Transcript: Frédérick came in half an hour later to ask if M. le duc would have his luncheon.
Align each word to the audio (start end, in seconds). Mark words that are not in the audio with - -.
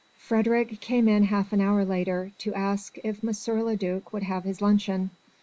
Frédérick 0.19 0.79
came 0.79 1.07
in 1.07 1.25
half 1.25 1.53
an 1.53 1.61
hour 1.61 1.85
later 1.85 2.31
to 2.39 2.51
ask 2.55 2.97
if 3.03 3.23
M. 3.23 3.29
le 3.63 3.75
duc 3.77 4.11
would 4.11 4.23
have 4.23 4.45
his 4.45 4.59
luncheon. 4.59 5.11